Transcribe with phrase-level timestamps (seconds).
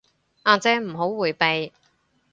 [0.41, 1.71] 阿姐唔好迴避